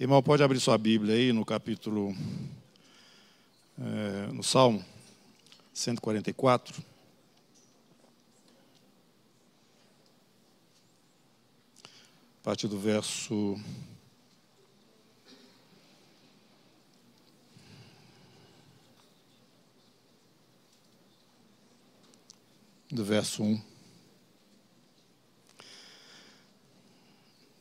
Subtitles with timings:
[0.00, 2.16] Irmão, pode abrir sua Bíblia aí no capítulo,
[3.78, 4.82] é, no Salmo
[5.74, 6.82] 144.
[12.40, 13.60] A partir do verso.
[22.90, 23.62] Do verso 1.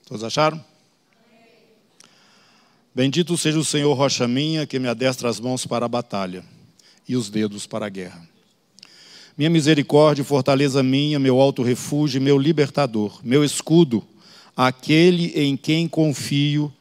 [0.05, 0.68] Todos acharam?
[2.99, 6.43] Bendito seja o Senhor, rocha minha, que me adestra as mãos para a batalha
[7.07, 8.27] e os dedos para a guerra.
[9.37, 14.03] Minha misericórdia fortaleza minha, meu alto refúgio, meu libertador, meu escudo,
[14.53, 16.73] aquele em quem confio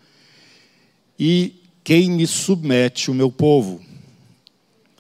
[1.17, 1.55] e
[1.85, 3.81] quem me submete, o meu povo.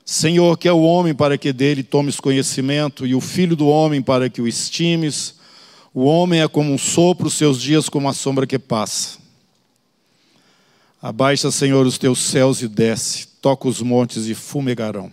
[0.04, 4.00] Senhor, que é o homem para que dele tomes conhecimento, e o filho do homem
[4.00, 5.34] para que o estimes.
[5.92, 9.26] O homem é como um sopro, seus dias como a sombra que passa.
[11.00, 15.12] Abaixa, Senhor, os teus céus e desce, toca os montes e fumegarão.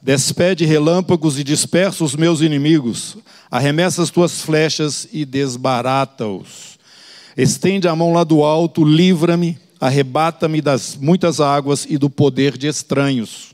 [0.00, 3.16] Despede relâmpagos e dispersa os meus inimigos,
[3.50, 6.78] arremessa as tuas flechas e desbarata-os.
[7.36, 12.68] Estende a mão lá do alto, livra-me, arrebata-me das muitas águas e do poder de
[12.68, 13.52] estranhos,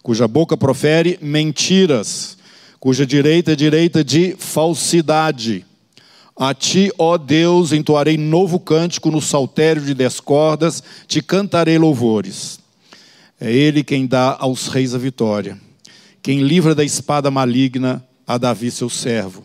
[0.00, 2.38] cuja boca profere mentiras,
[2.78, 5.66] cuja direita é direita de falsidade.
[6.36, 12.58] A ti, ó Deus, entoarei novo cântico no saltério de dez cordas, te cantarei louvores.
[13.40, 15.58] É Ele quem dá aos reis a vitória,
[16.22, 19.44] quem livra da espada maligna a Davi, seu servo.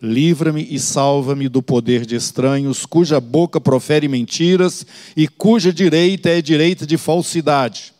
[0.00, 6.40] Livra-me e salva-me do poder de estranhos, cuja boca profere mentiras e cuja direita é
[6.40, 7.92] direita de falsidade.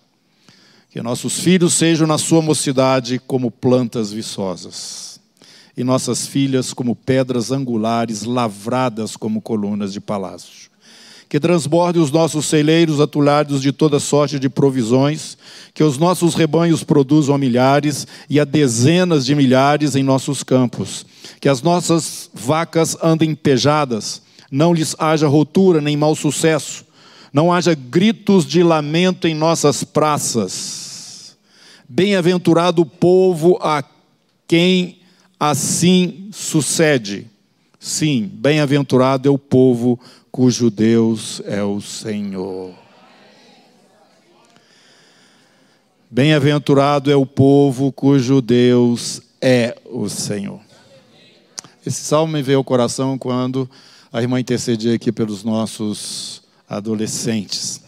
[0.91, 5.18] Que nossos filhos sejam na sua mocidade como plantas viçosas,
[5.79, 10.69] e nossas filhas como pedras angulares lavradas como colunas de palácio
[11.29, 15.37] que transborde os nossos celeiros atulhados de toda sorte de provisões,
[15.75, 21.05] que os nossos rebanhos produzam a milhares e a dezenas de milhares em nossos campos,
[21.39, 26.87] que as nossas vacas andem pejadas, não lhes haja rotura nem mau sucesso,
[27.31, 31.37] não haja gritos de lamento em nossas praças.
[31.87, 33.85] Bem-aventurado o povo a
[34.47, 34.98] quem
[35.39, 37.27] assim sucede.
[37.79, 39.99] Sim, bem-aventurado é o povo
[40.31, 42.75] cujo Deus é o Senhor.
[46.11, 50.61] Bem-aventurado é o povo cujo Deus é o Senhor.
[51.85, 53.69] Esse salmo me veio ao coração quando
[54.13, 57.81] a irmã intercedia aqui pelos nossos adolescentes.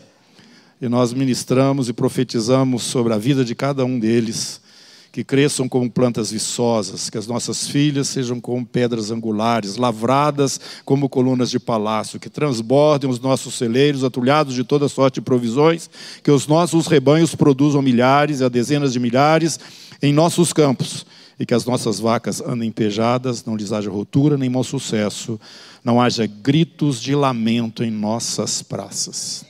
[0.81, 4.61] E nós ministramos e profetizamos sobre a vida de cada um deles
[5.13, 11.09] que cresçam como plantas viçosas, que as nossas filhas sejam como pedras angulares, lavradas como
[11.09, 15.91] colunas de palácio, que transbordem os nossos celeiros, atulhados de toda sorte de provisões,
[16.23, 19.59] que os nossos rebanhos produzam milhares e a dezenas de milhares
[20.01, 21.05] em nossos campos,
[21.39, 25.41] e que as nossas vacas andem pejadas, não lhes haja rotura nem mau sucesso,
[25.83, 29.45] não haja gritos de lamento em nossas praças.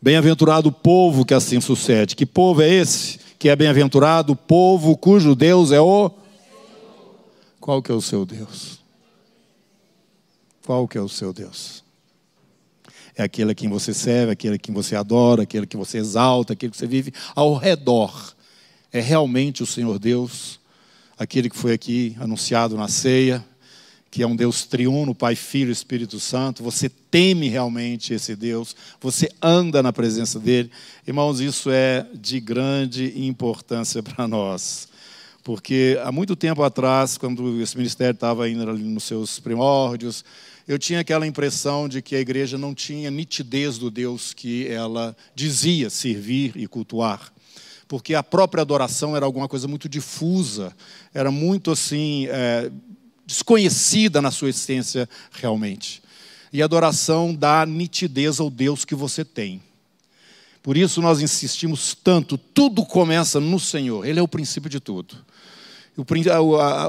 [0.00, 2.14] Bem-aventurado o povo que assim sucede.
[2.14, 3.18] Que povo é esse?
[3.38, 6.10] Que é bem-aventurado o povo cujo Deus é o.
[7.60, 8.80] Qual que é o seu Deus?
[10.66, 11.84] Qual que é o seu Deus?
[13.14, 16.52] É aquele a quem você serve, aquele a quem você adora, aquele que você exalta,
[16.52, 18.34] aquele que você vive ao redor.
[18.92, 20.60] É realmente o Senhor Deus,
[21.16, 23.44] aquele que foi aqui anunciado na ceia,
[24.10, 29.30] que é um Deus triuno, Pai, Filho Espírito Santo, você teme realmente esse Deus, você
[29.42, 30.70] anda na presença dele.
[31.06, 34.88] Irmãos, isso é de grande importância para nós.
[35.44, 40.24] Porque há muito tempo atrás, quando esse ministério estava ainda ali nos seus primórdios,
[40.66, 45.16] eu tinha aquela impressão de que a igreja não tinha nitidez do Deus que ela
[45.34, 47.32] dizia servir e cultuar
[47.88, 50.76] porque a própria adoração era alguma coisa muito difusa,
[51.14, 52.70] era muito assim, é,
[53.28, 56.02] desconhecida na sua essência realmente.
[56.50, 59.60] E a adoração dá nitidez ao Deus que você tem.
[60.62, 65.14] Por isso nós insistimos tanto, tudo começa no Senhor, Ele é o princípio de tudo.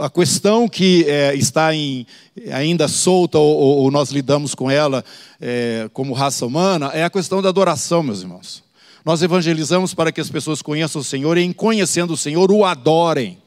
[0.02, 2.06] A questão que é, está em,
[2.52, 5.04] ainda solta, ou, nós lidamos com ela
[5.42, 8.64] é, como raça humana, é a questão da adoração, meus irmãos.
[9.04, 12.64] Nós evangelizamos para que as pessoas conheçam o Senhor e, em conhecendo o Senhor, o
[12.64, 13.39] adorem.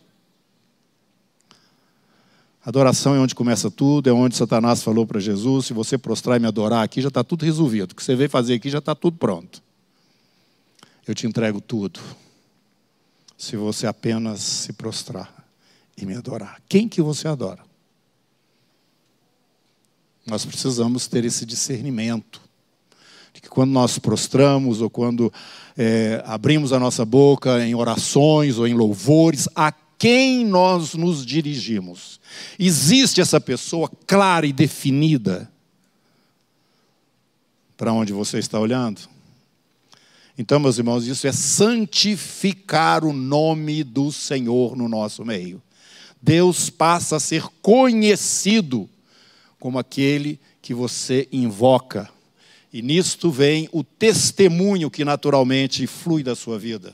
[2.65, 6.41] Adoração é onde começa tudo, é onde Satanás falou para Jesus: se você prostrar e
[6.41, 7.91] me adorar aqui, já está tudo resolvido.
[7.91, 9.63] O que você veio fazer aqui já está tudo pronto.
[11.07, 11.99] Eu te entrego tudo,
[13.37, 15.45] se você apenas se prostrar
[15.97, 16.63] e me adorar.
[16.69, 17.61] Quem que você adora?
[20.25, 22.41] Nós precisamos ter esse discernimento.
[23.35, 25.33] de que quando nós prostramos ou quando
[25.77, 29.73] é, abrimos a nossa boca em orações ou em louvores, a
[30.03, 32.19] quem nós nos dirigimos.
[32.59, 35.49] Existe essa pessoa clara e definida
[37.77, 39.03] para onde você está olhando?
[40.37, 45.63] Então, meus irmãos, isso é santificar o nome do Senhor no nosso meio.
[46.21, 48.91] Deus passa a ser conhecido
[49.61, 52.11] como aquele que você invoca.
[52.73, 56.93] E nisto vem o testemunho que naturalmente flui da sua vida,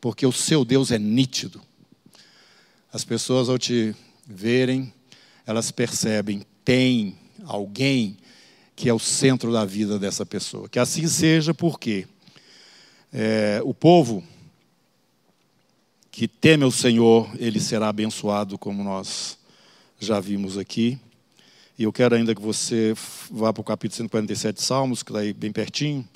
[0.00, 1.65] porque o seu Deus é nítido.
[2.96, 3.94] As pessoas, ao te
[4.26, 4.90] verem,
[5.46, 7.14] elas percebem, tem
[7.44, 8.16] alguém
[8.74, 10.66] que é o centro da vida dessa pessoa.
[10.66, 12.08] Que assim seja, porque
[13.12, 14.24] é, o povo
[16.10, 19.36] que teme o Senhor, ele será abençoado, como nós
[20.00, 20.98] já vimos aqui.
[21.78, 22.94] E eu quero ainda que você
[23.30, 26.08] vá para o capítulo 147 de Salmos, que está aí bem pertinho.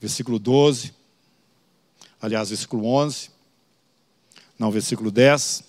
[0.00, 0.94] Versículo 12.
[2.22, 3.33] Aliás, versículo 11.
[4.58, 5.64] Não, versículo 10.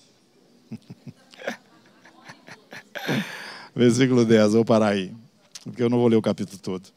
[3.74, 5.12] versículo 10, vou parar aí,
[5.64, 6.88] porque eu não vou ler o capítulo todo.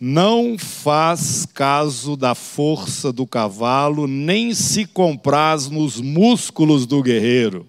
[0.00, 7.66] Não faz caso da força do cavalo, nem se compraz nos músculos do guerreiro.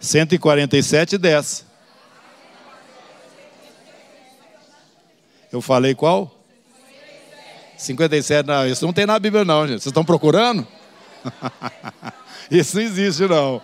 [0.00, 1.66] 147, 10.
[5.52, 6.41] Eu falei qual?
[7.82, 9.82] 57, não, isso não tem na Bíblia não, gente.
[9.82, 10.66] Vocês estão procurando?
[12.50, 13.62] isso não existe não.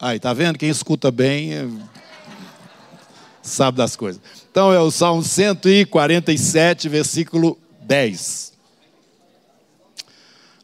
[0.00, 0.58] Aí, tá vendo?
[0.58, 1.66] Quem escuta bem é,
[3.42, 4.20] sabe das coisas.
[4.50, 8.57] Então é o Salmo 147, versículo 10.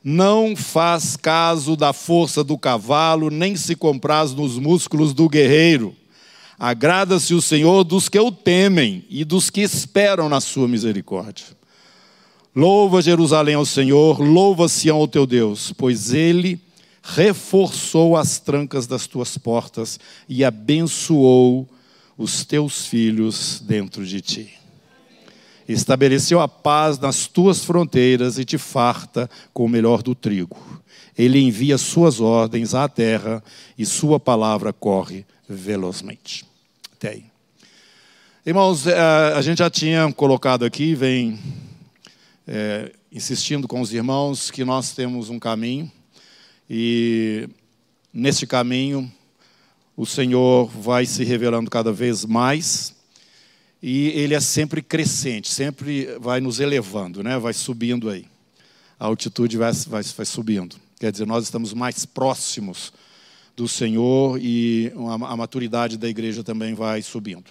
[0.05, 5.97] Não faz caso da força do cavalo, nem se compraz nos músculos do guerreiro.
[6.59, 11.47] Agrada-se o Senhor dos que o temem e dos que esperam na sua misericórdia.
[12.55, 16.61] Louva Jerusalém ao Senhor, louva Sião ao teu Deus, pois ele
[17.03, 19.99] reforçou as trancas das tuas portas
[20.29, 21.67] e abençoou
[22.17, 24.64] os teus filhos dentro de ti.
[25.69, 30.57] Estabeleceu a paz nas tuas fronteiras e te farta com o melhor do trigo.
[31.17, 33.43] Ele envia suas ordens à terra
[33.79, 36.45] e sua palavra corre velozmente.
[36.93, 37.25] Até aí.
[38.45, 38.99] Irmãos, eh,
[39.35, 41.39] a gente já tinha colocado aqui, vem
[42.47, 45.91] é, insistindo com os irmãos, que nós temos um caminho
[46.69, 47.49] e
[48.13, 49.11] nesse caminho,
[49.97, 52.94] o Senhor vai se revelando cada vez mais
[53.87, 57.39] e ele é sempre crescente, sempre vai nos elevando, né?
[57.39, 58.25] vai subindo aí.
[58.99, 60.77] A altitude vai, vai, vai subindo.
[60.99, 62.95] Quer dizer, nós estamos mais próximos
[63.55, 67.45] do Senhor e a maturidade da igreja também vai subindo.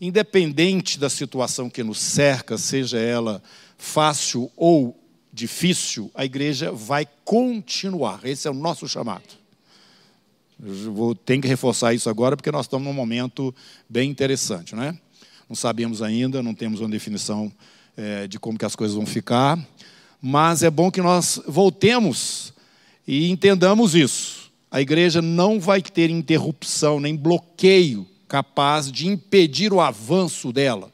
[0.00, 3.40] Independente da situação que nos cerca, seja ela
[3.76, 5.00] fácil ou
[5.32, 8.18] difícil, a igreja vai continuar.
[8.24, 9.38] Esse é o nosso chamado.
[10.60, 13.54] Eu vou, tenho que reforçar isso agora, porque nós estamos num momento
[13.88, 14.74] bem interessante.
[14.74, 14.98] Né?
[15.48, 17.50] Não sabemos ainda, não temos uma definição
[17.96, 19.58] é, de como que as coisas vão ficar,
[20.20, 22.52] mas é bom que nós voltemos
[23.06, 24.50] e entendamos isso.
[24.70, 30.92] A igreja não vai ter interrupção nem bloqueio capaz de impedir o avanço dela.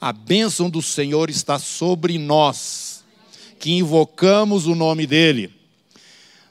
[0.00, 3.04] A bênção do Senhor está sobre nós
[3.58, 5.52] que invocamos o nome dele.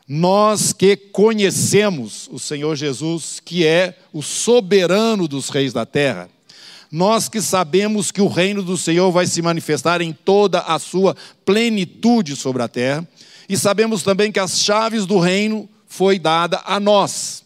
[0.05, 6.29] Nós que conhecemos o Senhor Jesus, que é o soberano dos reis da terra,
[6.91, 11.15] nós que sabemos que o reino do Senhor vai se manifestar em toda a sua
[11.45, 13.07] plenitude sobre a terra,
[13.49, 17.43] e sabemos também que as chaves do reino foi dada a nós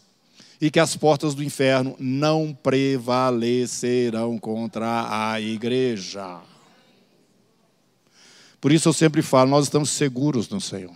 [0.60, 6.40] e que as portas do inferno não prevalecerão contra a igreja.
[8.60, 10.94] Por isso eu sempre falo, nós estamos seguros no Senhor.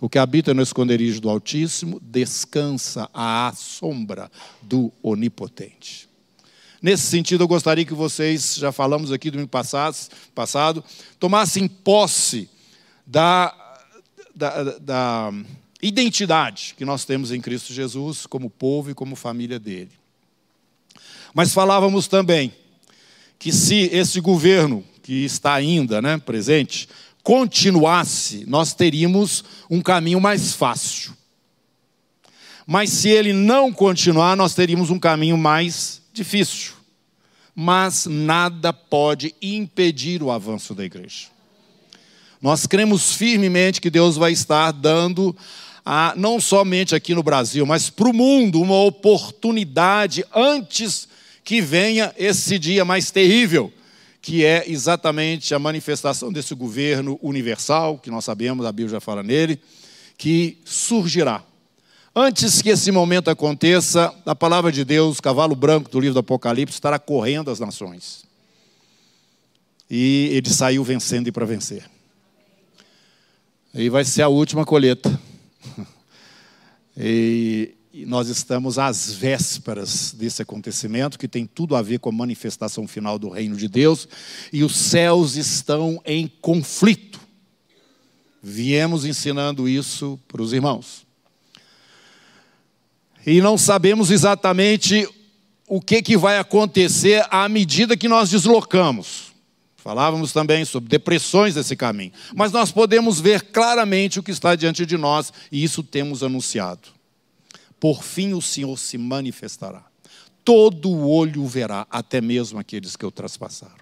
[0.00, 4.28] O que habita no esconderijo do Altíssimo descansa à sombra
[4.60, 6.09] do Onipotente.
[6.82, 9.96] Nesse sentido, eu gostaria que vocês, já falamos aqui domingo passado,
[10.34, 10.82] passado
[11.18, 12.48] tomassem posse
[13.06, 13.54] da,
[14.34, 15.32] da, da
[15.82, 19.90] identidade que nós temos em Cristo Jesus como povo e como família dele.
[21.34, 22.52] Mas falávamos também
[23.38, 26.88] que se esse governo que está ainda né, presente,
[27.22, 31.14] continuasse, nós teríamos um caminho mais fácil.
[32.66, 36.72] Mas se ele não continuar, nós teríamos um caminho mais difícil.
[37.54, 41.26] Mas nada pode impedir o avanço da igreja.
[42.40, 45.36] Nós cremos firmemente que Deus vai estar dando,
[45.84, 51.08] a, não somente aqui no Brasil, mas para o mundo, uma oportunidade antes
[51.44, 53.72] que venha esse dia mais terrível,
[54.22, 59.22] que é exatamente a manifestação desse governo universal, que nós sabemos, a Bíblia já fala
[59.22, 59.60] nele,
[60.16, 61.42] que surgirá.
[62.14, 66.74] Antes que esse momento aconteça, a palavra de Deus, cavalo branco do livro do Apocalipse,
[66.74, 68.24] estará correndo as nações.
[69.88, 71.88] E ele saiu vencendo e para vencer.
[73.72, 75.20] E vai ser a última colheita.
[77.92, 82.86] E nós estamos às vésperas desse acontecimento, que tem tudo a ver com a manifestação
[82.86, 84.06] final do reino de Deus,
[84.52, 87.18] e os céus estão em conflito.
[88.42, 91.09] Viemos ensinando isso para os irmãos.
[93.26, 95.08] E não sabemos exatamente
[95.66, 99.30] o que, que vai acontecer à medida que nós deslocamos.
[99.76, 102.12] Falávamos também sobre depressões desse caminho.
[102.34, 106.88] Mas nós podemos ver claramente o que está diante de nós, e isso temos anunciado.
[107.78, 109.82] Por fim o Senhor se manifestará.
[110.44, 113.80] Todo o olho verá, até mesmo aqueles que o traspassaram.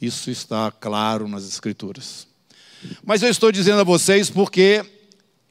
[0.00, 2.26] Isso está claro nas Escrituras.
[3.04, 4.84] Mas eu estou dizendo a vocês porque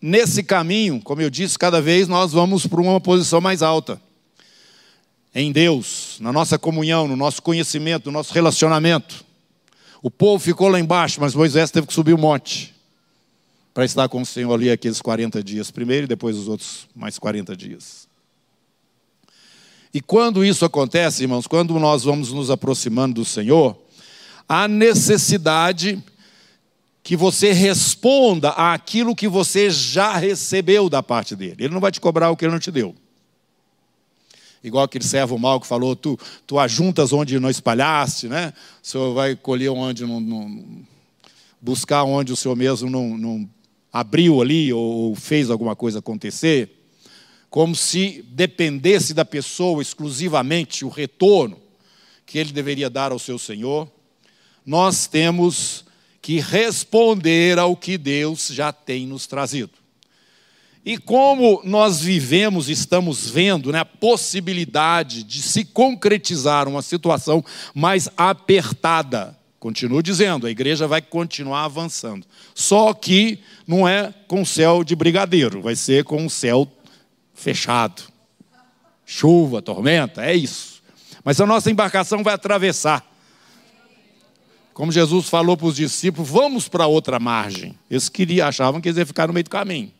[0.02, 4.02] nesse caminho, como eu disse, cada vez nós vamos para uma posição mais alta.
[5.34, 9.24] Em Deus, na nossa comunhão, no nosso conhecimento, no nosso relacionamento.
[10.02, 12.74] O povo ficou lá embaixo, mas Moisés teve que subir o monte
[13.74, 17.20] para estar com o Senhor ali aqueles 40 dias primeiro e depois os outros mais
[17.20, 18.08] 40 dias.
[19.94, 23.76] E quando isso acontece, irmãos, quando nós vamos nos aproximando do Senhor,
[24.48, 26.02] há necessidade
[27.04, 31.56] que você responda àquilo que você já recebeu da parte dele.
[31.60, 32.96] Ele não vai te cobrar o que ele não te deu.
[34.64, 38.54] Igual aquele servo mal que falou, tu, tu ajuntas onde não espalhaste, né?
[38.84, 40.86] O senhor vai colher onde não, não
[41.62, 43.50] buscar onde o senhor mesmo não, não
[43.92, 46.70] abriu ali ou fez alguma coisa acontecer,
[47.50, 51.58] como se dependesse da pessoa exclusivamente o retorno
[52.26, 53.92] que ele deveria dar ao seu Senhor,
[54.64, 55.84] nós temos
[56.30, 59.72] que responder ao que Deus já tem nos trazido.
[60.86, 67.44] E como nós vivemos, estamos vendo né, a possibilidade de se concretizar uma situação
[67.74, 72.26] mais apertada Continuo dizendo, a igreja vai continuar avançando.
[72.56, 76.66] Só que não é com céu de brigadeiro, vai ser com o céu
[77.34, 78.04] fechado.
[79.04, 80.82] Chuva, tormenta, é isso.
[81.26, 83.09] Mas a nossa embarcação vai atravessar.
[84.80, 87.78] Como Jesus falou para os discípulos, vamos para outra margem.
[87.92, 89.92] Eles queriam, achavam que eles iam ficar no meio do caminho.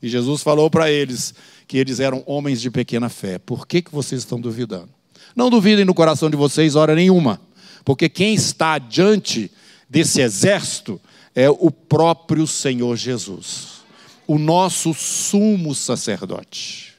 [0.00, 1.34] E Jesus falou para eles
[1.66, 3.38] que eles eram homens de pequena fé.
[3.38, 4.88] Por que, que vocês estão duvidando?
[5.34, 7.40] Não duvidem no coração de vocês hora nenhuma
[7.84, 9.50] porque quem está diante
[9.90, 11.00] desse exército
[11.34, 13.82] é o próprio Senhor Jesus,
[14.24, 16.94] o nosso sumo sacerdote.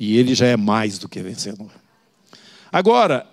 [0.00, 1.70] E ele já é mais do que vencedor.
[2.72, 3.24] Agora,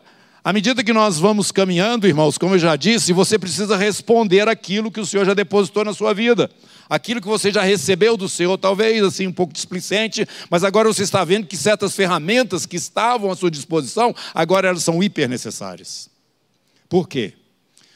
[0.46, 4.92] à medida que nós vamos caminhando, irmãos, como eu já disse, você precisa responder aquilo
[4.92, 6.52] que o Senhor já depositou na sua vida.
[6.88, 11.02] Aquilo que você já recebeu do Senhor, talvez assim um pouco displicente, mas agora você
[11.02, 16.12] está vendo que certas ferramentas que estavam à sua disposição, agora elas são hiper necessárias.
[16.88, 17.34] Por quê?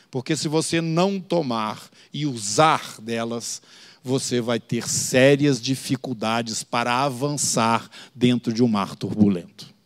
[0.10, 3.62] Porque se você não tomar e usar delas,
[4.04, 9.78] você vai ter sérias dificuldades para avançar dentro de um mar turbulento.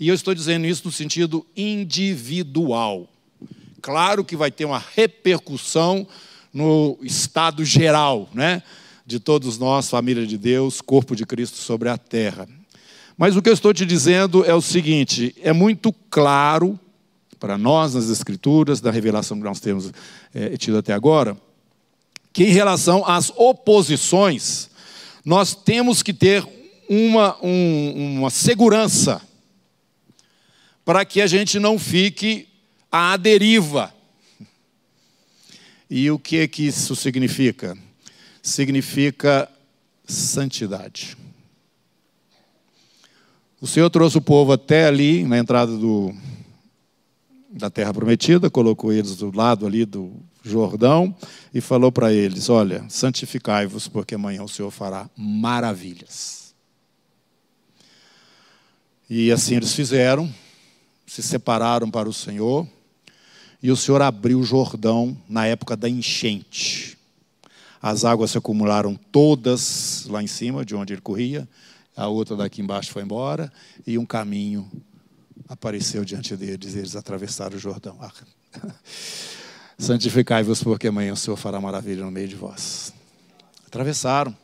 [0.00, 3.08] E eu estou dizendo isso no sentido individual.
[3.82, 6.06] Claro que vai ter uma repercussão
[6.52, 8.62] no estado geral, né?
[9.04, 12.46] De todos nós, família de Deus, corpo de Cristo sobre a terra.
[13.16, 16.78] Mas o que eu estou te dizendo é o seguinte: é muito claro
[17.40, 19.92] para nós nas Escrituras, da revelação que nós temos
[20.34, 21.36] é, tido até agora,
[22.32, 24.70] que em relação às oposições,
[25.24, 26.46] nós temos que ter
[26.88, 29.27] uma, um, uma segurança
[30.88, 32.48] para que a gente não fique
[32.90, 33.92] à deriva.
[35.90, 37.76] E o que é que isso significa?
[38.42, 39.50] Significa
[40.06, 41.14] santidade.
[43.60, 46.10] O Senhor trouxe o povo até ali, na entrada do,
[47.50, 50.10] da terra prometida, colocou eles do lado ali do
[50.42, 51.14] Jordão
[51.52, 56.54] e falou para eles: Olha, santificai-vos, porque amanhã o Senhor fará maravilhas.
[59.10, 60.32] E assim eles fizeram,
[61.08, 62.68] se separaram para o Senhor,
[63.62, 66.98] e o Senhor abriu o Jordão na época da enchente.
[67.80, 71.48] As águas se acumularam todas lá em cima, de onde ele corria,
[71.96, 73.50] a outra daqui embaixo foi embora,
[73.86, 74.70] e um caminho
[75.48, 77.96] apareceu diante deles, eles atravessaram o Jordão.
[78.00, 78.12] Ah,
[79.78, 82.92] Santificai-vos, porque amanhã o Senhor fará maravilha no meio de vós.
[83.66, 84.36] Atravessaram.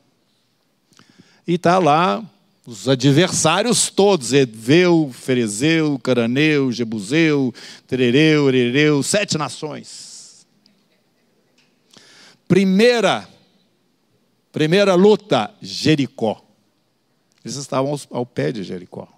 [1.47, 2.25] E está lá
[2.67, 7.53] os adversários todos, Eveu, Ferezeu, Caraneu, Jebuseu,
[7.87, 10.47] Terereu, Erereu, sete nações.
[12.49, 13.29] Primeira,
[14.51, 16.43] primeira luta, Jericó.
[17.45, 19.09] Eles estavam ao pé de Jericó.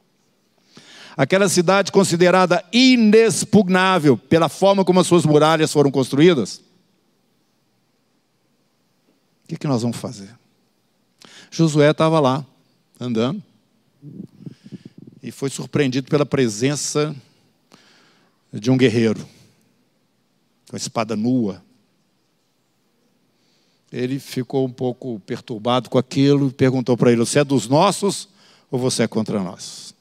[1.17, 6.59] Aquela cidade considerada inexpugnável pela forma como as suas muralhas foram construídas.
[9.45, 10.37] O que, que nós vamos fazer?
[11.51, 12.45] Josué estava lá,
[12.99, 13.43] andando,
[15.23, 17.15] e foi surpreendido pela presença
[18.53, 19.27] de um guerreiro,
[20.69, 21.63] com a espada nua.
[23.93, 28.29] Ele ficou um pouco perturbado com aquilo e perguntou para ele: Você é dos nossos
[28.71, 29.95] ou você é contra nós?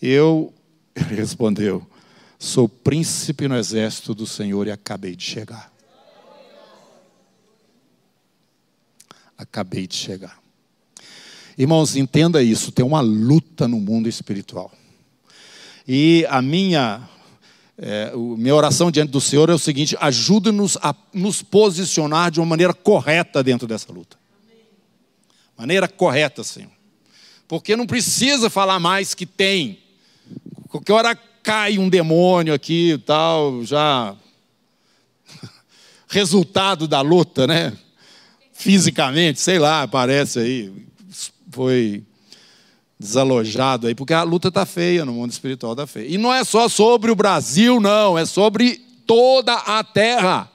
[0.00, 0.52] Eu,
[0.94, 1.86] ele respondeu:
[2.38, 5.72] Sou príncipe no exército do Senhor e acabei de chegar.
[9.38, 10.41] Acabei de chegar.
[11.56, 14.72] Irmãos, entenda isso, tem uma luta no mundo espiritual.
[15.86, 17.08] E a minha,
[17.76, 22.46] é, minha oração diante do Senhor é o seguinte: ajude-nos a nos posicionar de uma
[22.46, 24.16] maneira correta dentro dessa luta.
[25.58, 26.70] Maneira correta, Senhor.
[27.46, 29.78] Porque não precisa falar mais que tem.
[30.68, 34.16] Qualquer hora cai um demônio aqui e tal, já.
[36.08, 37.76] Resultado da luta, né?
[38.52, 40.72] Fisicamente, sei lá, aparece aí
[41.52, 42.02] foi
[42.98, 46.08] desalojado aí, porque a luta está feia no mundo espiritual, está feia.
[46.08, 50.50] E não é só sobre o Brasil, não, é sobre toda a terra.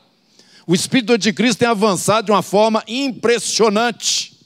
[0.65, 4.37] O Espírito de Cristo tem avançado de uma forma impressionante.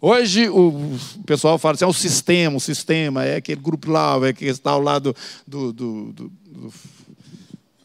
[0.00, 4.32] Hoje o pessoal fala assim, é o sistema, o sistema, é aquele grupo lá, é
[4.32, 5.14] que está ao lado
[5.46, 6.72] do, do, do, do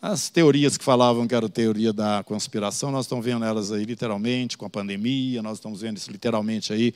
[0.01, 4.57] as teorias que falavam que era teoria da conspiração, nós estamos vendo elas aí literalmente
[4.57, 6.93] com a pandemia, nós estamos vendo isso literalmente aí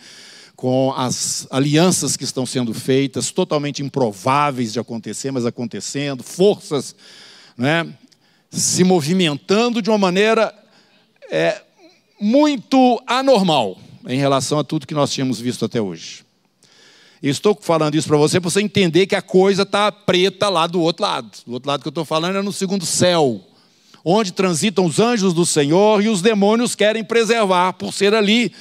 [0.62, 6.96] com as alianças que estão sendo feitas, totalmente improváveis de acontecer, mas acontecendo, forças
[7.58, 7.92] né,
[8.52, 10.54] se movimentando de uma maneira
[11.32, 11.60] é,
[12.20, 13.76] muito anormal
[14.08, 16.24] em relação a tudo que nós tínhamos visto até hoje.
[17.24, 20.80] Estou falando isso para você para você entender que a coisa está preta lá do
[20.80, 21.32] outro lado.
[21.44, 23.42] Do outro lado que eu estou falando é no segundo céu,
[24.06, 28.54] onde transitam os anjos do Senhor e os demônios querem preservar, por ser ali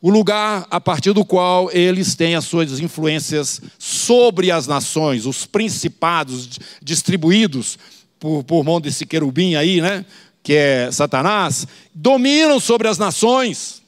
[0.00, 5.44] o lugar a partir do qual eles têm as suas influências sobre as nações, os
[5.44, 7.78] principados distribuídos
[8.18, 10.04] por, por mão desse querubim aí, né?
[10.42, 13.82] Que é Satanás, dominam sobre as nações.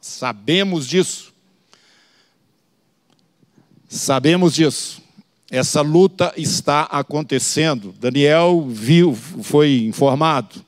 [0.00, 1.32] Sabemos disso.
[3.88, 5.02] Sabemos disso.
[5.50, 7.94] Essa luta está acontecendo.
[8.00, 10.64] Daniel viu, foi informado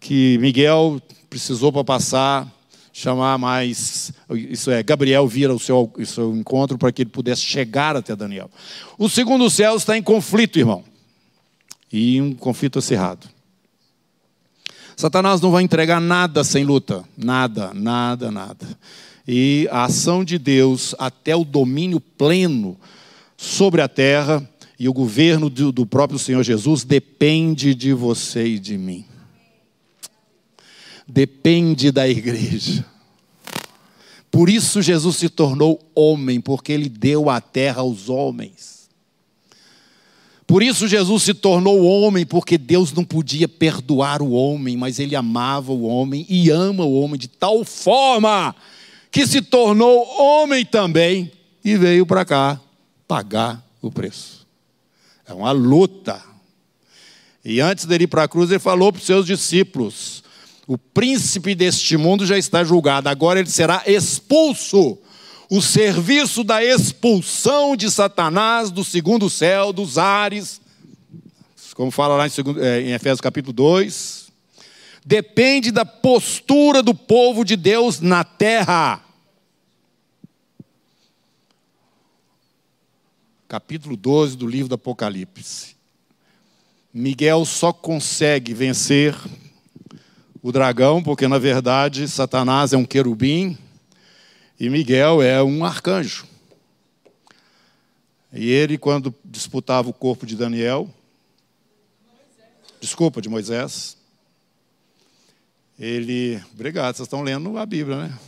[0.00, 2.53] que Miguel precisou para passar
[2.96, 7.42] chamar mais, isso é, Gabriel vira o seu, o seu encontro para que ele pudesse
[7.42, 8.48] chegar até Daniel.
[8.96, 10.84] O segundo céu está em conflito, irmão,
[11.92, 13.26] e um conflito acirrado.
[14.96, 18.78] Satanás não vai entregar nada sem luta, nada, nada, nada.
[19.26, 22.78] E a ação de Deus até o domínio pleno
[23.36, 28.58] sobre a terra e o governo do, do próprio Senhor Jesus depende de você e
[28.60, 29.04] de mim
[31.06, 32.84] depende da igreja.
[34.30, 38.88] Por isso Jesus se tornou homem, porque ele deu a terra aos homens.
[40.46, 45.16] Por isso Jesus se tornou homem, porque Deus não podia perdoar o homem, mas ele
[45.16, 48.54] amava o homem e ama o homem de tal forma
[49.10, 51.30] que se tornou homem também
[51.64, 52.60] e veio para cá
[53.06, 54.44] pagar o preço.
[55.26, 56.20] É uma luta.
[57.44, 60.23] E antes dele ir para a cruz, ele falou para os seus discípulos:
[60.66, 64.98] o príncipe deste mundo já está julgado, agora ele será expulso.
[65.50, 70.60] O serviço da expulsão de Satanás do segundo céu, dos ares,
[71.74, 74.32] como fala lá em, segundo, é, em Efésios capítulo 2,
[75.04, 79.04] depende da postura do povo de Deus na terra.
[83.46, 85.76] Capítulo 12 do livro do Apocalipse.
[86.92, 89.14] Miguel só consegue vencer
[90.44, 93.56] o dragão, porque na verdade Satanás é um querubim
[94.60, 96.26] e Miguel é um arcanjo.
[98.30, 100.86] E ele, quando disputava o corpo de Daniel,
[102.78, 103.96] desculpa, de Moisés,
[105.78, 106.38] ele.
[106.52, 108.18] Obrigado, vocês estão lendo a Bíblia, né?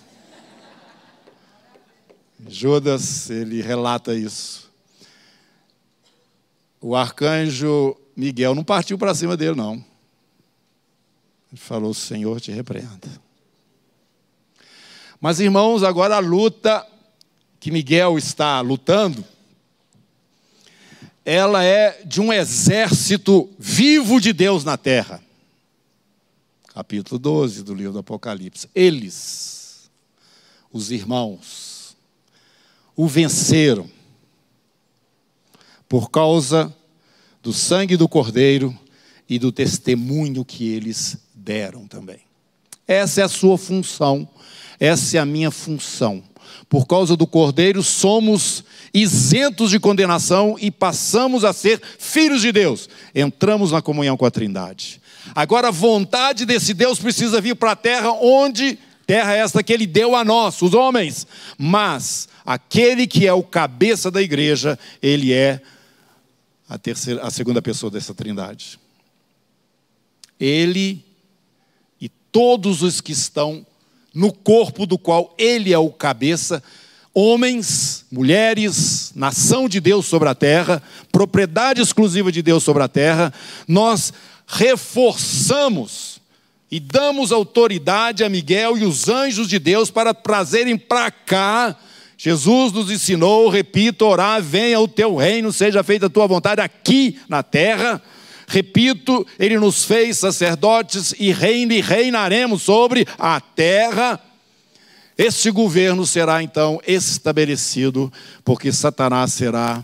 [2.49, 4.73] Judas, ele relata isso.
[6.81, 9.85] O arcanjo Miguel não partiu para cima dele, não.
[11.51, 13.27] Ele falou: Senhor te repreenda.
[15.21, 16.87] Mas, irmãos, agora a luta
[17.59, 19.25] que Miguel está lutando,
[21.25, 25.23] ela é de um exército vivo de Deus na terra.
[26.69, 28.69] Capítulo 12 do livro do Apocalipse.
[28.75, 29.91] Eles,
[30.71, 31.97] os irmãos,
[32.95, 33.91] o venceram
[35.89, 36.75] por causa
[37.43, 38.79] do sangue do Cordeiro
[39.29, 42.21] e do testemunho que eles deram também.
[42.87, 44.29] Essa é a sua função,
[44.79, 46.23] essa é a minha função.
[46.69, 52.89] Por causa do Cordeiro, somos isentos de condenação e passamos a ser filhos de Deus.
[53.15, 55.01] Entramos na comunhão com a Trindade.
[55.35, 59.87] Agora, a vontade desse Deus precisa vir para a terra onde terra esta que ele
[59.87, 61.27] deu a nós, os homens.
[61.57, 65.61] Mas aquele que é o cabeça da igreja, ele é
[66.69, 68.79] a, terceira, a segunda pessoa dessa trindade.
[70.39, 71.05] Ele
[72.01, 73.67] e todos os que estão
[74.15, 76.63] no corpo do qual ele é o cabeça,
[77.13, 83.33] homens, mulheres, nação de Deus sobre a terra, propriedade exclusiva de Deus sobre a terra,
[83.67, 84.13] nós
[84.47, 86.21] reforçamos
[86.71, 91.77] e damos autoridade a Miguel e os anjos de Deus para trazerem para cá
[92.19, 97.19] Jesus nos ensinou, repito, orar, venha o teu reino, seja feita a tua vontade aqui
[97.29, 98.03] na terra.
[98.47, 104.21] Repito, ele nos fez sacerdotes e reina e reinaremos sobre a terra.
[105.19, 108.13] Este governo será então estabelecido,
[108.45, 109.83] porque Satanás será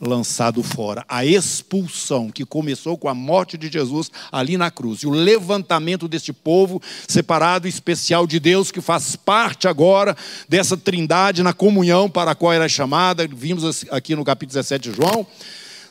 [0.00, 1.04] lançado fora.
[1.08, 6.06] A expulsão que começou com a morte de Jesus ali na cruz e o levantamento
[6.06, 10.16] deste povo separado especial de Deus que faz parte agora
[10.48, 14.96] dessa trindade na comunhão para a qual era chamada, vimos aqui no capítulo 17 de
[14.96, 15.26] João,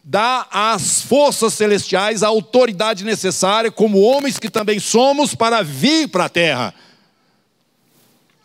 [0.10, 6.26] dá às forças celestiais a autoridade necessária como homens que também somos para vir para
[6.26, 6.74] a terra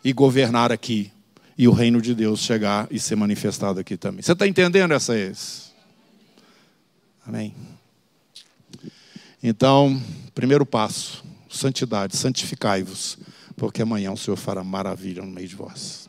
[0.03, 1.09] e governar aqui
[1.57, 4.21] e o reino de Deus chegar e ser manifestado aqui também.
[4.21, 5.13] Você está entendendo essa?
[7.25, 7.55] Amém?
[9.41, 10.01] Então,
[10.35, 13.17] primeiro passo, santidade, santificai-vos,
[13.55, 16.02] porque amanhã o Senhor fará maravilha no meio de vós.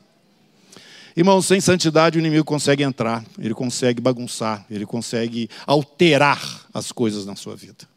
[1.16, 7.24] Irmãos, sem santidade o inimigo consegue entrar, ele consegue bagunçar, ele consegue alterar as coisas
[7.24, 7.88] na sua vida.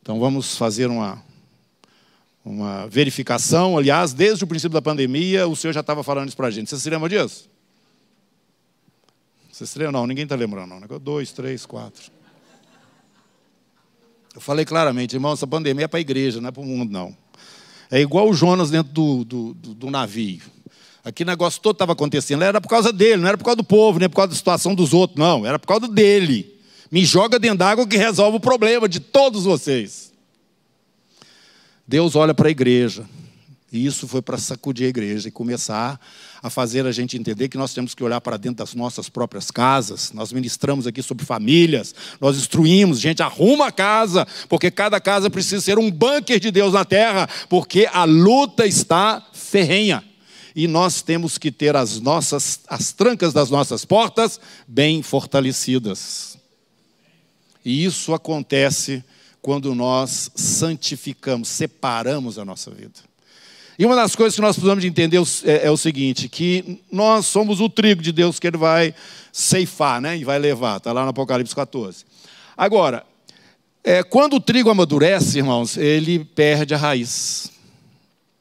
[0.00, 1.22] Então vamos fazer uma,
[2.42, 3.76] uma verificação.
[3.76, 6.70] Aliás, desde o princípio da pandemia, o Senhor já estava falando isso para a gente.
[6.70, 7.50] Você se lembra disso?
[9.52, 9.92] Você se lembra?
[9.92, 10.74] Não, ninguém está lembrando.
[10.74, 10.98] Não.
[10.98, 12.10] Dois, três, quatro.
[14.34, 16.90] Eu falei claramente, irmão, essa pandemia é para a igreja, não é para o mundo,
[16.90, 17.14] não.
[17.90, 20.40] É igual o Jonas dentro do, do, do, do navio.
[21.04, 22.44] Aqui o negócio todo estava acontecendo.
[22.44, 24.74] Era por causa dele, não era por causa do povo, nem por causa da situação
[24.74, 25.44] dos outros, não.
[25.44, 26.54] Era por causa dele.
[26.90, 30.12] Me joga dentro d'água que resolve o problema de todos vocês.
[31.86, 33.04] Deus olha para a igreja.
[33.72, 35.98] E isso foi para sacudir a igreja e começar
[36.42, 39.50] a fazer a gente entender que nós temos que olhar para dentro das nossas próprias
[39.50, 40.12] casas.
[40.12, 45.62] Nós ministramos aqui sobre famílias, nós instruímos, gente, arruma a casa, porque cada casa precisa
[45.62, 50.04] ser um bunker de Deus na terra, porque a luta está ferrenha.
[50.54, 56.36] E nós temos que ter as nossas as trancas das nossas portas bem fortalecidas.
[57.64, 59.04] E isso acontece
[59.40, 63.12] quando nós santificamos, separamos a nossa vida.
[63.78, 67.26] E uma das coisas que nós precisamos de entender é, é, o seguinte, que nós
[67.26, 68.94] somos o trigo de Deus que ele vai
[69.32, 70.16] ceifar, né?
[70.16, 72.04] E vai levar, está lá no Apocalipse 14.
[72.56, 73.04] Agora,
[73.82, 77.50] é, quando o trigo amadurece, irmãos, ele perde a raiz.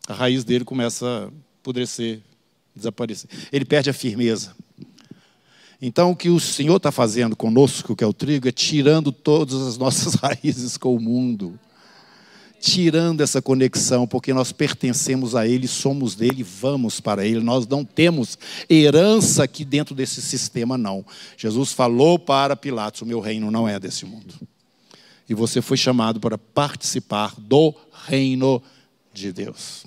[0.08, 2.19] A raiz dele começa apodrecer,
[2.76, 3.30] desaparecer.
[3.52, 4.56] Ele perde a firmeza.
[5.82, 9.62] Então, o que o Senhor está fazendo conosco, que é o trigo, é tirando todas
[9.62, 11.60] as nossas raízes com o mundo.
[12.60, 17.39] Tirando essa conexão, porque nós pertencemos a Ele, somos dele, vamos para Ele.
[17.39, 18.38] Nós não temos
[18.69, 21.04] herança aqui dentro desse sistema, não.
[21.36, 24.36] Jesus falou para Pilatos: o meu reino não é desse mundo.
[25.28, 27.74] E você foi chamado para participar do
[28.06, 28.62] reino
[29.12, 29.86] de Deus.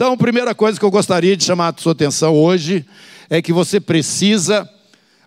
[0.00, 2.86] Então, a primeira coisa que eu gostaria de chamar a sua atenção hoje
[3.28, 4.66] é que você precisa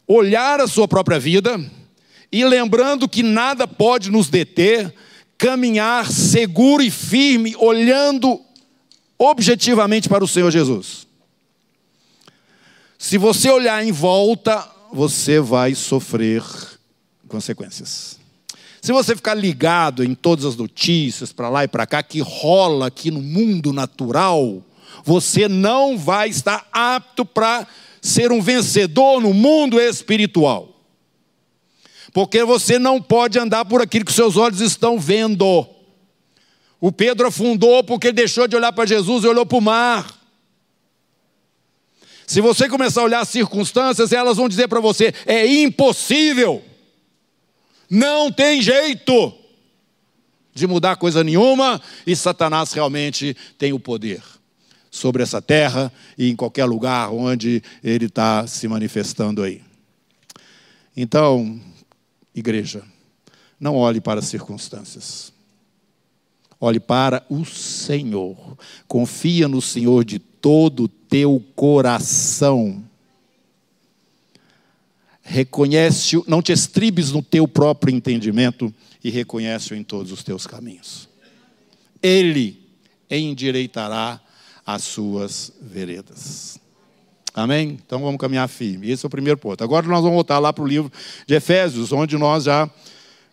[0.08, 1.64] olhar a sua própria vida
[2.32, 4.92] e lembrando que nada pode nos deter,
[5.38, 8.42] caminhar seguro e firme, olhando
[9.16, 11.06] objetivamente para o Senhor Jesus.
[12.98, 16.44] Se você olhar em volta, você vai sofrer
[17.28, 18.23] consequências.
[18.84, 22.88] Se você ficar ligado em todas as notícias para lá e para cá que rola
[22.88, 24.62] aqui no mundo natural,
[25.06, 27.66] você não vai estar apto para
[28.02, 30.68] ser um vencedor no mundo espiritual.
[32.12, 35.66] Porque você não pode andar por aquilo que seus olhos estão vendo.
[36.82, 40.14] O Pedro afundou porque ele deixou de olhar para Jesus e olhou para o mar.
[42.28, 46.62] Se você começar a olhar as circunstâncias, elas vão dizer para você: é impossível,
[47.90, 49.34] não tem jeito
[50.54, 54.22] de mudar coisa nenhuma, e Satanás realmente tem o poder
[54.92, 59.62] sobre essa terra e em qualquer lugar onde ele está se manifestando aí.
[60.96, 61.60] Então,
[62.36, 62.84] igreja,
[63.60, 65.34] não olhe para as circunstâncias.
[66.60, 68.58] Olhe para o Senhor.
[68.88, 72.84] Confia no Senhor de todo o teu coração.
[75.24, 81.08] Reconhece, não te estribes no teu próprio entendimento e reconhece-o em todos os teus caminhos.
[82.02, 82.62] Ele
[83.10, 84.20] endireitará
[84.66, 86.60] as suas veredas.
[87.34, 87.80] Amém?
[87.86, 88.92] Então vamos caminhar firme.
[88.92, 89.64] Esse é o primeiro ponto.
[89.64, 90.92] Agora nós vamos voltar lá para o livro
[91.26, 92.70] de Efésios, onde nós já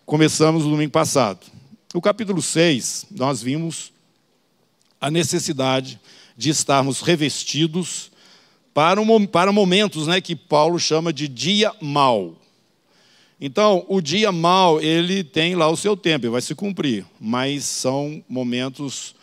[0.06, 1.46] começamos no domingo passado.
[1.92, 3.92] No capítulo 6, nós vimos
[5.00, 6.00] a necessidade
[6.36, 8.09] de estarmos revestidos
[8.80, 12.34] para, um, para momentos né, que Paulo chama de dia mau.
[13.38, 17.64] Então, o dia mau, ele tem lá o seu tempo, ele vai se cumprir, mas
[17.64, 19.14] são momentos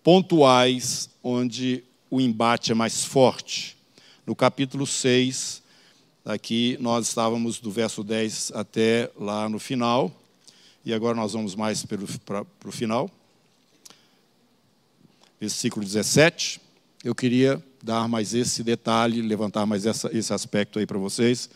[0.00, 3.76] pontuais onde o embate é mais forte.
[4.24, 5.60] No capítulo 6,
[6.24, 10.08] aqui nós estávamos do verso 10 até lá no final,
[10.84, 13.10] e agora nós vamos mais para o final.
[15.40, 16.60] Versículo 17.
[17.02, 21.50] Eu queria dar mais esse detalhe, levantar mais essa, esse aspecto aí para vocês,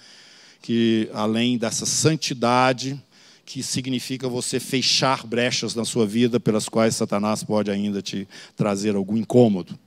[0.61, 3.03] que além dessa santidade,
[3.47, 8.95] que significa você fechar brechas na sua vida pelas quais Satanás pode ainda te trazer
[8.95, 9.79] algum incômodo.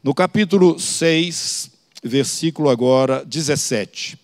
[0.00, 1.70] No capítulo 6,
[2.04, 4.16] versículo agora 17.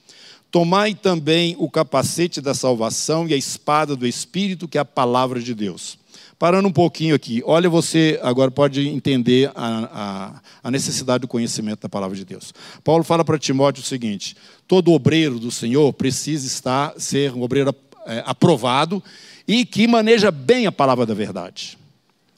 [0.52, 5.40] Tomai também o capacete da salvação e a espada do Espírito, que é a palavra
[5.40, 5.98] de Deus.
[6.40, 11.82] Parando um pouquinho aqui, olha, você agora pode entender a, a, a necessidade do conhecimento
[11.82, 12.54] da palavra de Deus.
[12.82, 14.34] Paulo fala para Timóteo o seguinte:
[14.66, 17.74] todo obreiro do Senhor precisa estar, ser um obreiro
[18.06, 19.04] é, aprovado
[19.46, 21.76] e que maneja bem a palavra da verdade.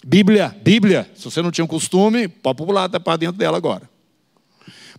[0.05, 3.89] Bíblia, Bíblia, se você não tinha um costume, pode pular para dentro dela agora.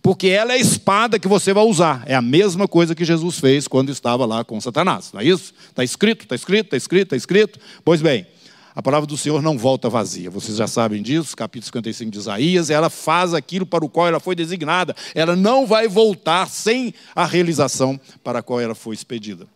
[0.00, 2.04] Porque ela é a espada que você vai usar.
[2.06, 5.10] É a mesma coisa que Jesus fez quando estava lá com Satanás.
[5.12, 5.52] Não é isso?
[5.68, 7.60] Está escrito, está escrito, está escrito, está escrito.
[7.84, 8.26] Pois bem,
[8.74, 10.28] a palavra do Senhor não volta vazia.
[10.28, 12.70] Vocês já sabem disso, capítulo 55 de Isaías.
[12.70, 14.96] Ela faz aquilo para o qual ela foi designada.
[15.14, 19.46] Ela não vai voltar sem a realização para a qual ela foi expedida.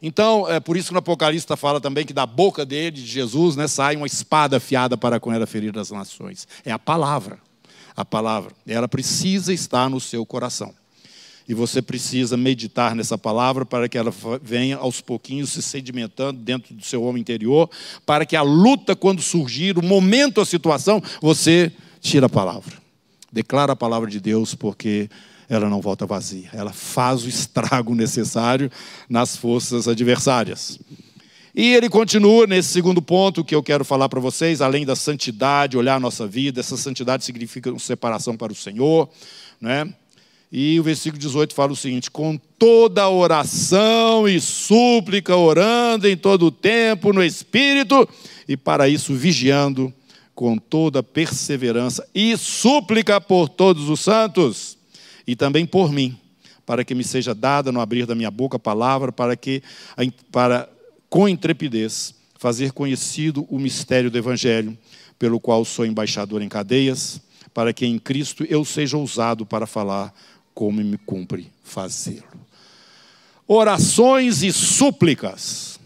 [0.00, 3.56] Então, é por isso que no Apocalipse fala também que da boca dele, de Jesus,
[3.56, 6.46] né, sai uma espada afiada para com ela ferir as nações.
[6.64, 7.38] É a palavra.
[7.96, 8.52] A palavra.
[8.66, 10.72] Ela precisa estar no seu coração.
[11.50, 16.72] E você precisa meditar nessa palavra para que ela venha aos pouquinhos se sedimentando dentro
[16.72, 17.68] do seu homem interior,
[18.06, 22.74] para que a luta, quando surgir, o momento, a situação, você tira a palavra.
[23.32, 25.10] Declara a palavra de Deus, porque
[25.48, 26.48] ela não volta vazia.
[26.52, 28.70] Ela faz o estrago necessário
[29.08, 30.78] nas forças adversárias.
[31.52, 35.76] E ele continua nesse segundo ponto que eu quero falar para vocês, além da santidade,
[35.76, 39.10] olhar a nossa vida, essa santidade significa separação para o Senhor,
[39.60, 39.92] né?
[40.52, 46.46] E o versículo 18 fala o seguinte: com toda oração e súplica, orando em todo
[46.46, 48.08] o tempo no Espírito,
[48.48, 49.92] e para isso vigiando
[50.34, 54.78] com toda perseverança e súplica por todos os santos
[55.26, 56.18] e também por mim,
[56.66, 59.62] para que me seja dada no abrir da minha boca a palavra, para que,
[60.32, 60.68] para,
[61.08, 64.76] com intrepidez, fazer conhecido o mistério do Evangelho,
[65.18, 67.20] pelo qual sou embaixador em cadeias,
[67.52, 70.12] para que em Cristo eu seja ousado para falar
[70.60, 72.46] como me cumpre fazê-lo.
[73.48, 75.80] Orações e súplicas.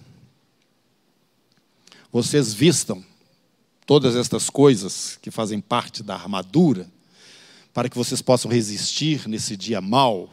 [2.11, 3.05] Vocês vistam
[3.87, 6.91] todas estas coisas que fazem parte da armadura
[7.73, 10.29] para que vocês possam resistir nesse dia mau.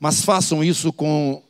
[0.00, 1.42] Mas façam isso com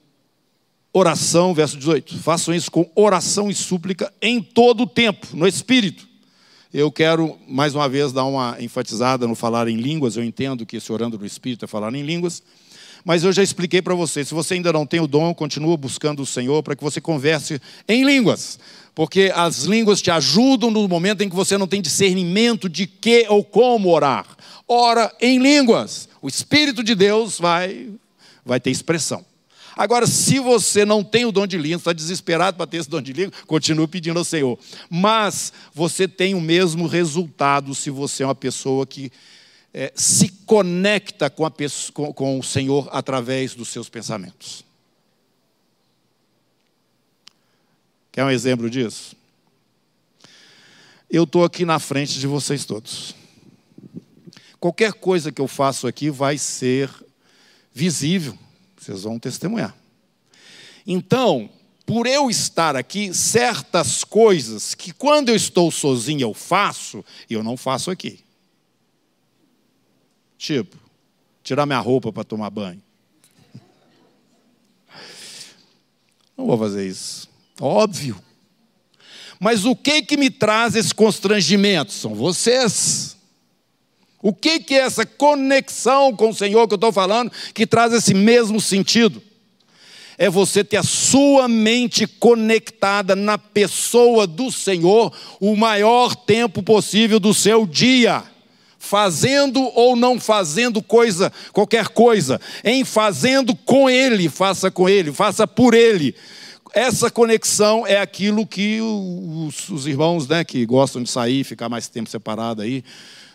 [0.93, 2.19] oração, verso 18.
[2.19, 6.06] Façam isso com oração e súplica em todo o tempo, no espírito.
[6.79, 10.15] Eu quero mais uma vez dar uma enfatizada no falar em línguas.
[10.15, 12.43] Eu entendo que esse orando no espírito é falar em línguas.
[13.03, 16.21] Mas eu já expliquei para você, se você ainda não tem o dom, continua buscando
[16.21, 17.59] o Senhor para que você converse
[17.89, 18.59] em línguas.
[18.95, 23.25] Porque as línguas te ajudam no momento em que você não tem discernimento de que
[23.31, 24.27] ou como orar
[24.69, 26.11] ora em línguas.
[26.21, 27.89] O Espírito de Deus vai,
[28.45, 29.25] vai ter expressão.
[29.77, 33.03] Agora, se você não tem o dom de língua, está desesperado para ter esse dom
[33.03, 34.59] de língua, continue pedindo ao Senhor.
[34.89, 39.13] Mas você tem o mesmo resultado se você é uma pessoa que
[39.75, 44.65] é, se conecta com, pessoa, com, com o Senhor através dos seus pensamentos.
[48.11, 49.15] Quer um exemplo disso?
[51.11, 53.15] eu estou aqui na frente de vocês todos.
[54.59, 56.91] Qualquer coisa que eu faço aqui vai ser
[57.73, 58.37] visível,
[58.87, 59.75] vocês vão testemunhar.
[60.87, 61.51] Então,
[61.85, 67.57] por eu estar aqui, certas coisas que quando eu estou sozinho eu faço, eu não
[67.57, 68.21] faço aqui.
[70.39, 70.77] Tipo,
[71.43, 72.83] tirar minha roupa para tomar banho.
[76.37, 77.29] Não vou fazer isso.
[77.61, 78.23] Óbvio.
[79.41, 81.93] Mas o que que me traz esse constrangimento?
[81.93, 83.16] São vocês.
[84.27, 88.13] O que é essa conexão com o Senhor que eu estou falando que traz esse
[88.13, 89.23] mesmo sentido?
[90.19, 97.21] É você ter a sua mente conectada na pessoa do Senhor o maior tempo possível
[97.21, 98.25] do seu dia
[98.81, 105.47] fazendo ou não fazendo coisa, qualquer coisa, em fazendo com Ele, faça com Ele, faça
[105.47, 106.17] por Ele.
[106.75, 111.87] Essa conexão é aquilo que os, os irmãos né, que gostam de sair, ficar mais
[111.87, 112.83] tempo separado aí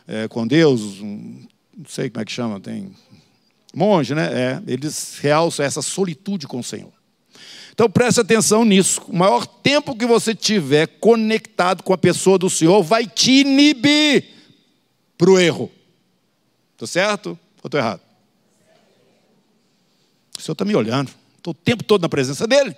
[0.08, 2.92] é, com Deus, não sei como é que chama, tem
[3.74, 4.30] monge, né?
[4.34, 6.92] É, eles realçam essa solitude com o Senhor.
[7.74, 9.02] Então preste atenção nisso.
[9.08, 14.26] O maior tempo que você tiver conectado com a pessoa do Senhor vai te inibir
[15.18, 15.72] para o erro.
[16.74, 17.30] Estou certo
[17.64, 18.02] ou estou errado?
[20.38, 21.12] O Senhor está me olhando.
[21.38, 22.76] Estou o tempo todo na presença dEle.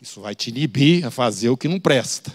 [0.00, 2.34] Isso vai te inibir a fazer o que não presta.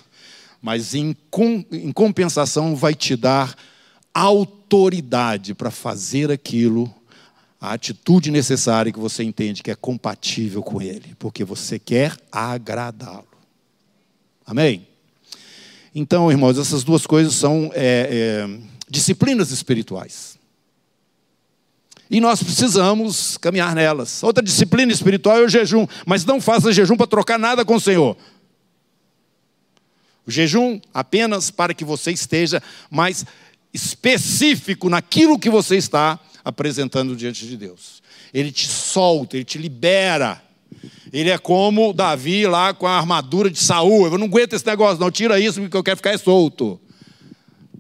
[0.64, 3.54] Mas em, com, em compensação vai te dar
[4.14, 6.90] autoridade para fazer aquilo,
[7.60, 13.28] a atitude necessária que você entende que é compatível com Ele, porque você quer agradá-lo.
[14.46, 14.88] Amém?
[15.94, 20.40] Então, irmãos, essas duas coisas são é, é, disciplinas espirituais.
[22.10, 24.24] E nós precisamos caminhar nelas.
[24.24, 27.82] Outra disciplina espiritual é o jejum, mas não faça jejum para trocar nada com o
[27.82, 28.16] Senhor.
[30.26, 33.26] O jejum apenas para que você esteja mais
[33.74, 38.02] específico naquilo que você está apresentando diante de Deus.
[38.34, 40.42] Ele te solta, ele te libera.
[41.12, 44.08] Ele é como Davi lá com a armadura de Saul.
[44.08, 45.12] Eu não aguento esse negócio, não.
[45.12, 46.80] Tira isso, porque eu quero ficar solto.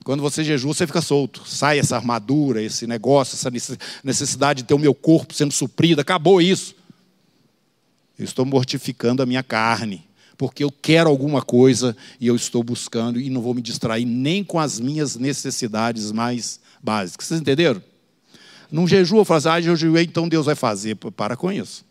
[0.03, 1.43] Quando você jejua, você fica solto.
[1.47, 3.49] Sai essa armadura, esse negócio, essa
[4.03, 6.01] necessidade de ter o meu corpo sendo suprido.
[6.01, 6.75] Acabou isso.
[8.17, 10.05] Eu estou mortificando a minha carne.
[10.37, 14.43] Porque eu quero alguma coisa e eu estou buscando e não vou me distrair nem
[14.43, 17.27] com as minhas necessidades mais básicas.
[17.27, 17.81] Vocês entenderam?
[18.87, 20.95] Jejum, eu falo assim, ah, jejuei, então Deus vai fazer.
[20.95, 21.85] Para com isso.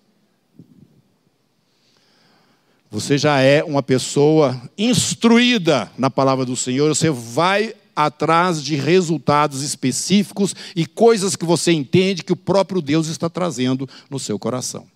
[2.91, 9.63] Você já é uma pessoa instruída na palavra do Senhor, você vai atrás de resultados
[9.63, 14.92] específicos e coisas que você entende que o próprio Deus está trazendo no seu coração.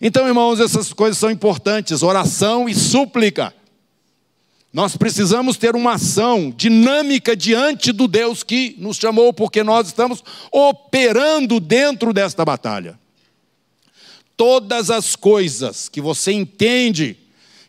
[0.00, 3.54] Então, irmãos, essas coisas são importantes: oração e súplica.
[4.72, 10.22] Nós precisamos ter uma ação dinâmica diante do Deus que nos chamou, porque nós estamos
[10.52, 12.98] operando dentro desta batalha
[14.36, 17.16] todas as coisas que você entende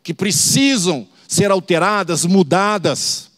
[0.04, 3.32] que precisam ser alteradas, mudadas,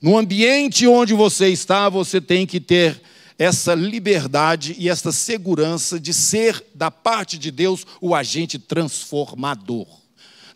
[0.00, 3.00] no ambiente onde você está, você tem que ter
[3.38, 9.86] essa liberdade e essa segurança de ser, da parte de Deus, o agente transformador.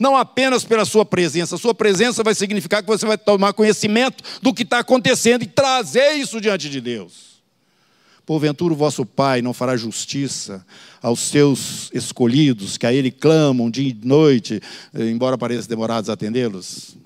[0.01, 4.25] Não apenas pela sua presença, a sua presença vai significar que você vai tomar conhecimento
[4.43, 7.41] do que está acontecendo e trazer isso diante de Deus.
[8.27, 10.65] Porventura o vosso Pai não fará justiça
[11.01, 14.61] aos seus escolhidos, que a Ele clamam dia e noite,
[14.95, 16.97] eh, embora pareça demorados atendê-los?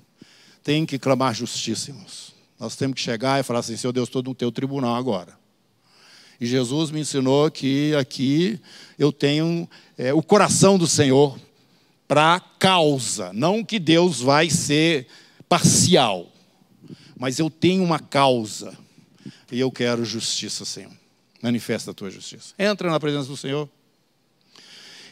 [0.63, 2.35] Tem que clamar justiça, irmãos.
[2.59, 5.46] Nós temos que chegar e falar assim: Senhor Deus, estou no teu tribunal agora.
[6.41, 8.61] E Jesus me ensinou que aqui
[8.99, 11.39] eu tenho é, o coração do Senhor
[12.07, 15.09] para a causa, não que Deus vai ser
[15.49, 16.31] parcial,
[17.19, 18.77] mas eu tenho uma causa
[19.51, 20.93] e eu quero justiça, Senhor
[21.47, 22.55] manifesta a tua justiça.
[22.59, 23.69] Entra na presença do Senhor.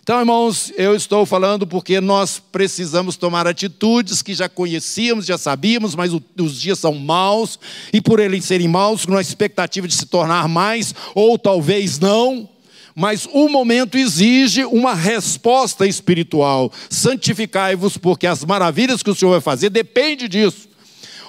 [0.05, 5.95] Então, irmãos, eu estou falando porque nós precisamos tomar atitudes que já conhecíamos, já sabíamos,
[5.95, 7.59] mas os dias são maus,
[7.91, 12.47] e por eles serem maus, com a expectativa de se tornar mais, ou talvez não,
[12.95, 16.71] mas o momento exige uma resposta espiritual.
[16.91, 20.69] Santificai-vos, porque as maravilhas que o Senhor vai fazer depende disso.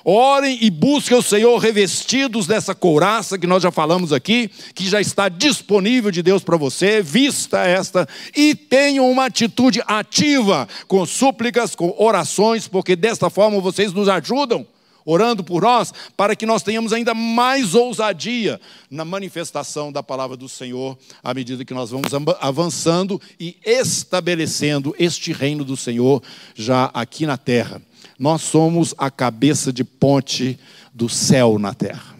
[0.07, 5.01] Orem e busquem o Senhor revestidos dessa couraça que nós já falamos aqui, que já
[5.01, 11.73] está disponível de Deus para você, vista esta, e tenham uma atitude ativa, com súplicas,
[11.73, 14.67] com orações, porque desta forma vocês nos ajudam
[15.05, 20.49] orando por nós, para que nós tenhamos ainda mais ousadia na manifestação da palavra do
[20.49, 26.23] Senhor, à medida que nós vamos avançando e estabelecendo este reino do Senhor
[26.55, 27.81] já aqui na terra.
[28.17, 30.57] Nós somos a cabeça de ponte
[30.93, 32.15] do céu na terra.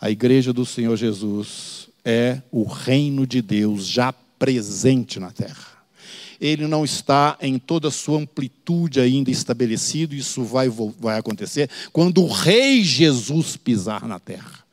[0.00, 5.68] A igreja do Senhor Jesus é o reino de Deus já presente na terra.
[6.40, 12.22] Ele não está em toda a sua amplitude ainda estabelecido, isso vai, vai acontecer quando
[12.22, 14.64] o Rei Jesus pisar na terra.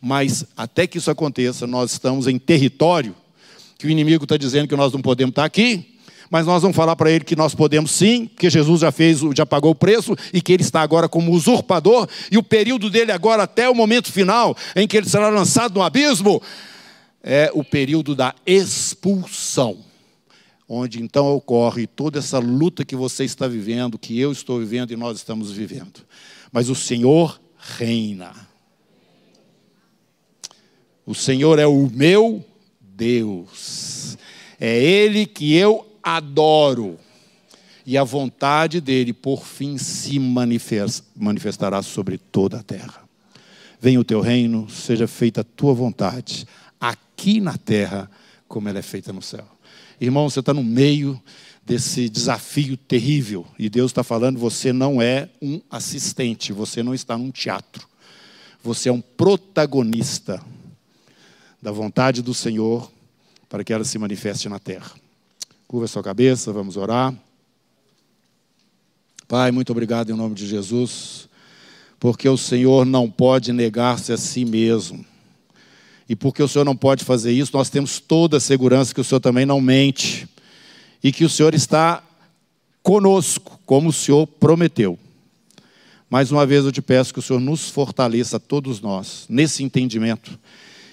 [0.00, 3.14] Mas até que isso aconteça, nós estamos em território
[3.76, 5.95] que o inimigo está dizendo que nós não podemos estar aqui,
[6.30, 9.46] mas nós vamos falar para ele que nós podemos sim, que Jesus já fez, já
[9.46, 13.44] pagou o preço e que ele está agora como usurpador e o período dele agora
[13.44, 16.42] até o momento final em que ele será lançado no abismo
[17.28, 19.84] é o período da expulsão,
[20.68, 24.96] onde então ocorre toda essa luta que você está vivendo, que eu estou vivendo e
[24.96, 26.06] nós estamos vivendo.
[26.52, 28.32] Mas o Senhor reina.
[31.04, 32.44] O Senhor é o meu
[32.80, 34.16] Deus.
[34.60, 36.96] É Ele que eu adoro.
[37.84, 43.04] E a vontade dele, por fim, se manifestará sobre toda a terra.
[43.80, 46.46] Venha o teu reino, seja feita a tua vontade,
[46.80, 48.10] aqui na terra,
[48.48, 49.46] como ela é feita no céu.
[50.00, 51.20] Irmão, você está no meio
[51.64, 57.18] desse desafio terrível, e Deus está falando: você não é um assistente, você não está
[57.18, 57.86] num teatro,
[58.62, 60.40] você é um protagonista
[61.60, 62.90] da vontade do Senhor
[63.48, 65.05] para que ela se manifeste na terra.
[65.68, 67.12] Curva sua cabeça, vamos orar.
[69.26, 71.28] Pai, muito obrigado em nome de Jesus,
[71.98, 75.04] porque o Senhor não pode negar-se a si mesmo.
[76.08, 79.04] E porque o Senhor não pode fazer isso, nós temos toda a segurança que o
[79.04, 80.28] Senhor também não mente
[81.02, 82.00] e que o Senhor está
[82.80, 84.96] conosco, como o Senhor prometeu.
[86.08, 90.38] Mais uma vez eu te peço que o Senhor nos fortaleça, todos nós, nesse entendimento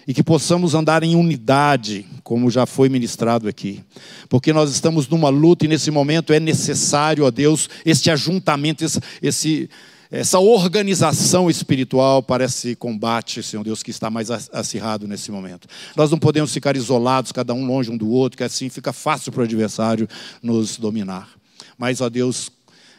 [0.08, 3.82] e que possamos andar em unidade, como já foi ministrado aqui,
[4.28, 8.84] porque nós estamos numa luta e nesse momento é necessário, ó Deus, este ajuntamento,
[9.22, 9.70] esse,
[10.12, 15.68] essa organização espiritual para esse combate, Senhor Deus, que está mais acirrado nesse momento.
[15.96, 19.32] Nós não podemos ficar isolados, cada um longe um do outro, que assim fica fácil
[19.32, 20.08] para o adversário
[20.42, 21.30] nos dominar.
[21.78, 22.52] Mas, ó Deus,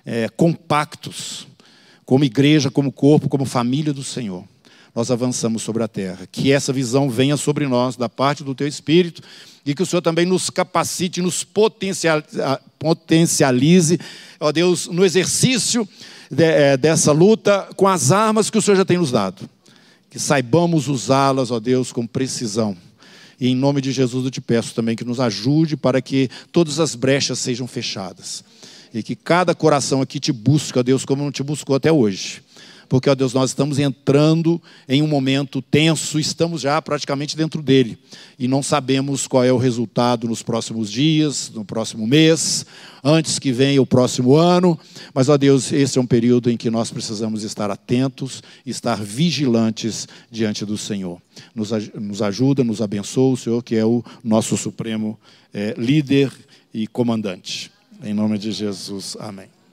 [0.06, 1.46] é, compactos,
[2.06, 4.44] como igreja, como corpo, como família do Senhor
[4.94, 6.28] nós avançamos sobre a terra.
[6.30, 9.20] Que essa visão venha sobre nós, da parte do Teu Espírito,
[9.66, 11.42] e que o Senhor também nos capacite, nos
[12.78, 13.98] potencialize,
[14.38, 15.88] ó Deus, no exercício
[16.36, 19.48] é, dessa luta com as armas que o Senhor já tem nos dado.
[20.10, 22.76] Que saibamos usá-las, ó Deus, com precisão.
[23.40, 26.78] E em nome de Jesus eu te peço também que nos ajude para que todas
[26.78, 28.44] as brechas sejam fechadas.
[28.92, 32.43] E que cada coração aqui te busque, ó Deus, como não te buscou até hoje
[32.88, 37.98] porque, ó Deus, nós estamos entrando em um momento tenso, estamos já praticamente dentro dele,
[38.38, 42.66] e não sabemos qual é o resultado nos próximos dias, no próximo mês,
[43.02, 44.78] antes que venha o próximo ano,
[45.12, 50.08] mas, ó Deus, esse é um período em que nós precisamos estar atentos, estar vigilantes
[50.30, 51.20] diante do Senhor.
[51.54, 55.18] Nos, nos ajuda, nos abençoa o Senhor, que é o nosso supremo
[55.52, 56.32] é, líder
[56.72, 57.70] e comandante.
[58.02, 59.53] Em nome de Jesus, amém.